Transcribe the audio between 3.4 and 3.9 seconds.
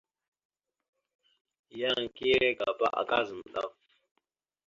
daf.